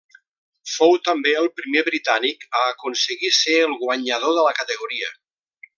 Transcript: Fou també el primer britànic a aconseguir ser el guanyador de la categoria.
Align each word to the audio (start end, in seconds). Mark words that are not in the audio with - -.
Fou 0.75 0.95
també 1.09 1.33
el 1.41 1.49
primer 1.61 1.83
britànic 1.89 2.47
a 2.63 2.63
aconseguir 2.71 3.33
ser 3.41 3.61
el 3.67 3.79
guanyador 3.85 4.35
de 4.39 4.51
la 4.51 4.57
categoria. 4.63 5.17